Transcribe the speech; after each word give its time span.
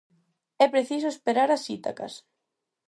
É 0.65 0.67
preciso 0.73 1.07
esperar 1.11 1.49
as 1.51 1.63
Ítacas! 1.75 2.13